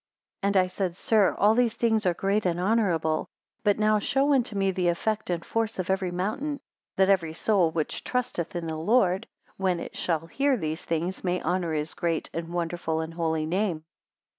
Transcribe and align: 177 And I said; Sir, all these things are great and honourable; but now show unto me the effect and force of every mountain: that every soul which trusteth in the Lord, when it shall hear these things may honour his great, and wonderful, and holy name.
177 0.41 0.45
And 0.47 0.57
I 0.57 0.67
said; 0.67 0.97
Sir, 1.07 1.35
all 1.37 1.53
these 1.53 1.75
things 1.75 2.07
are 2.07 2.15
great 2.15 2.43
and 2.47 2.59
honourable; 2.59 3.27
but 3.63 3.77
now 3.77 3.99
show 3.99 4.33
unto 4.33 4.55
me 4.55 4.71
the 4.71 4.87
effect 4.87 5.29
and 5.29 5.45
force 5.45 5.77
of 5.77 5.91
every 5.91 6.09
mountain: 6.09 6.59
that 6.95 7.11
every 7.11 7.33
soul 7.33 7.69
which 7.69 8.03
trusteth 8.03 8.55
in 8.55 8.65
the 8.65 8.77
Lord, 8.77 9.27
when 9.57 9.79
it 9.79 9.95
shall 9.95 10.25
hear 10.25 10.57
these 10.57 10.81
things 10.81 11.23
may 11.23 11.39
honour 11.43 11.73
his 11.73 11.93
great, 11.93 12.31
and 12.33 12.51
wonderful, 12.51 12.99
and 12.99 13.13
holy 13.13 13.45
name. 13.45 13.83